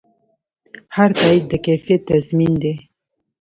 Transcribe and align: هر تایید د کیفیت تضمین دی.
هر 0.95 1.09
تایید 1.19 1.45
د 1.51 1.53
کیفیت 1.65 2.01
تضمین 2.11 2.53
دی. 2.61 2.73